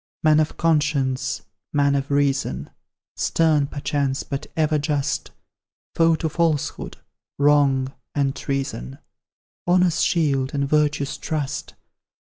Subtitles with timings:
[0.23, 1.43] Man of conscience
[1.73, 2.71] man of reason;
[3.15, 5.29] Stern, perchance, but ever just;
[5.93, 6.97] Foe to falsehood,
[7.37, 8.97] wrong, and treason,
[9.67, 11.75] Honour's shield, and virtue's trust!